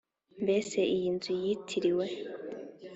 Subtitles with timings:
[0.43, 2.05] Mbese iyi nzu yitiriwe